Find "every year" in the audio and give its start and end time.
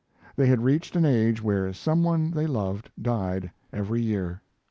3.71-4.41